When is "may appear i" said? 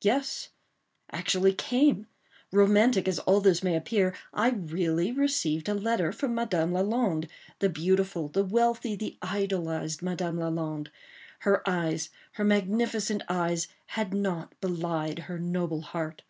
3.64-4.50